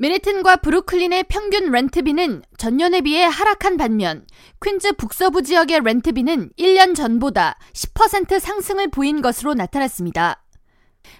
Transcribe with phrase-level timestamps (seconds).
[0.00, 4.24] 맨해튼과 브루클린의 평균 렌트비는 전년에 비해 하락한 반면
[4.64, 10.44] 퀸즈 북서부 지역의 렌트비는 1년 전보다 10% 상승을 보인 것으로 나타났습니다.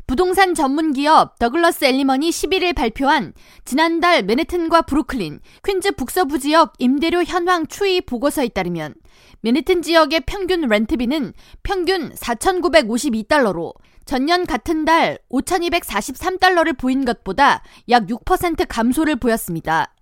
[0.07, 3.33] 부동산 전문 기업 더글러스 엘리먼이 11일 발표한
[3.65, 8.95] 지난달 맨해튼과 브루클린, 퀸즈 북서부 지역 임대료 현황 추이 보고서에 따르면
[9.41, 11.33] 맨해튼 지역의 평균 렌트비는
[11.65, 13.73] 평균 4,952달러로
[14.09, 19.95] 전년 같은 달 5,243달러를 보인 것보다 약 6% 감소를 보였습니다.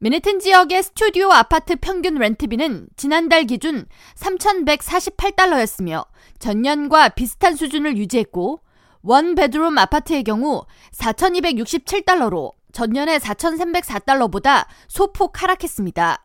[0.00, 6.04] 맨해튼 지역의 스튜디오 아파트 평균 rent비는 지난달 기준 3,148달러였으며
[6.38, 8.60] 전년과 비슷한 수준을 유지했고
[9.00, 16.22] one bedroom 아파트의 경우 4,267달러로 전년의 4,304달러보다 소폭 하락했습니다.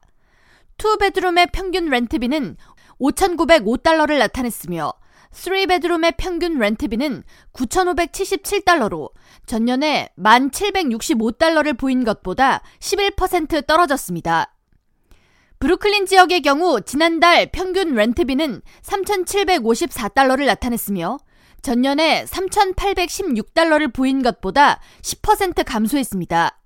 [0.77, 2.57] two bedroom의 평균 rent비는
[2.99, 4.91] 5,905달러를 나타냈으며
[5.33, 9.11] 3베드룸의 평균 렌트비는 9,577달러로
[9.45, 14.53] 전년에 1,765달러를 보인 것보다 11% 떨어졌습니다.
[15.59, 21.19] 브루클린 지역의 경우 지난달 평균 렌트비는 3,754달러를 나타냈으며
[21.61, 26.60] 전년에 3,816달러를 보인 것보다 10% 감소했습니다.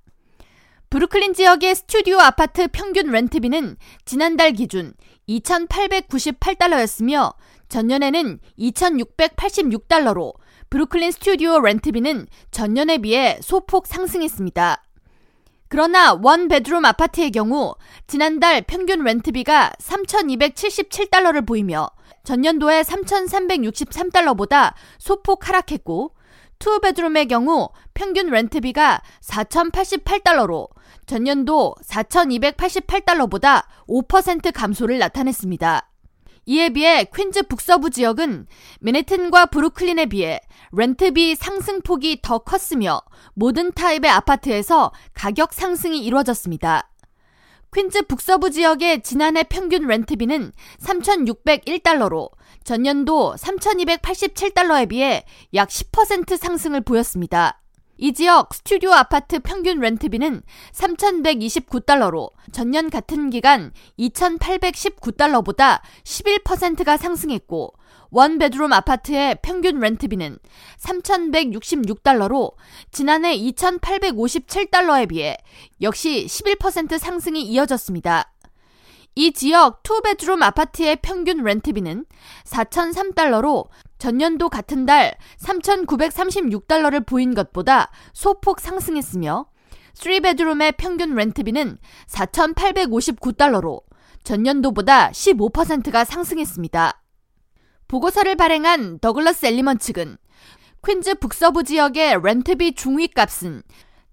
[0.96, 4.94] 브루클린 지역의 스튜디오 아파트 평균 렌트비는 지난달 기준
[5.28, 7.34] 2,898달러였으며
[7.68, 10.36] 전년에는 2,686달러로
[10.70, 14.86] 브루클린 스튜디오 렌트비는 전년에 비해 소폭 상승했습니다.
[15.68, 17.76] 그러나 one bedroom 아파트의 경우
[18.08, 21.90] 지난달 평균 렌트비가 3,277달러를 보이며
[22.24, 26.15] 전년도에 3,363달러보다 소폭 하락했고
[26.60, 30.70] two bedroom의 경우 평균 렌트비가 4,088달러로
[31.06, 35.90] 전년도 4,288달러보다 5% 감소를 나타냈습니다.
[36.48, 38.46] 이에 비해 퀸즈 북서부 지역은
[38.80, 40.40] 맨해튼과 브루클린에 비해
[40.72, 43.02] 렌트비 상승폭이 더 컸으며
[43.34, 46.92] 모든 타입의 아파트에서 가격 상승이 이루어졌습니다.
[47.74, 52.30] 퀸즈 북서부 지역의 지난해 평균 렌트비는 3,601달러로
[52.66, 57.62] 전년도 3,287달러에 비해 약 10% 상승을 보였습니다.
[57.98, 60.42] 이 지역 스튜디오 아파트 평균 렌트비는
[60.74, 67.74] 3,129달러로 전년 같은 기간 2,819달러보다 11%가 상승했고
[68.10, 70.40] one bedroom 아파트의 평균 렌트비는
[70.80, 72.54] 3,166달러로
[72.92, 75.38] 지난해 2,857달러에 비해
[75.82, 78.35] 역시 11% 상승이 이어졌습니다.
[79.18, 82.06] 이 지역 two bedroom 아파트의 평균 렌트비는
[82.44, 89.46] 4,003달러로 전년도 같은 달 3,936달러를 보인 것보다 소폭 상승했으며
[89.94, 91.78] 3베드룸의 평균 렌트비는
[92.08, 93.84] 4,859달러로
[94.26, 97.02] 전년도보다 15%가 상승했습니다.
[97.88, 100.18] 보고서를 발행한 더글러스 엘리먼 측은
[100.86, 103.64] 퀸즈 북서부 지역의 렌트비 중위 값은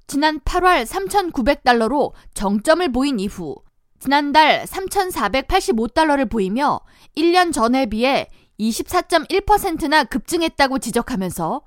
[0.07, 3.57] 지난 8월 3,900달러로 정점을 보인 이후
[4.03, 6.81] 지난달 3,485달러를 보이며
[7.17, 8.27] 1년 전에 비해
[8.59, 11.63] 24.1%나 급증했다고 지적하면서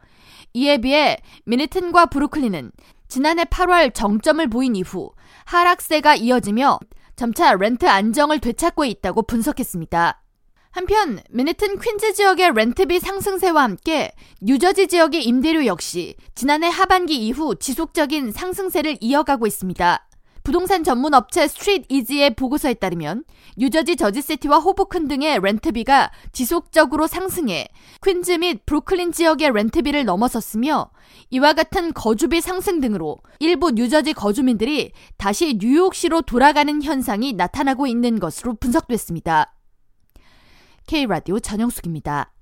[0.51, 2.73] 이에 비해 맨해튼과 브루클린은
[3.07, 5.13] 지난해 8월 정점을 보인 이후
[5.45, 6.79] 하락세가 이어지며
[7.15, 10.21] 점차 렌트 안정을 되찾고 있다고 분석했습니다.
[10.71, 18.33] 한편 맨해튼 퀸즈 지역의 렌트비 상승세와 함께 뉴저지 지역의 임대료 역시 지난해 하반기 이후 지속적인
[18.33, 20.05] 상승세를 이어가고 있습니다.
[20.45, 23.23] 부동산 전문 업체 StreetEasy의 보고서에 따르면
[23.57, 27.67] 뉴저지 저지시티와 호보큰 등의 렌트비가 지속적으로 상승해
[28.03, 30.91] 퀸즈 및 브루클린 지역의 렌트비를 넘어섰으며
[31.31, 38.53] 이와 같은 거주비 상승 등으로 일부 뉴저지 거주민들이 다시 뉴욕시로 돌아가는 현상이 나타나고 있는 것으로
[38.53, 39.51] 분석됐습니다.
[40.85, 42.34] K라디오 전영숙입니다.